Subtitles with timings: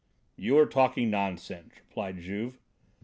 [0.35, 2.57] "You are talking nonsense," replied Juve.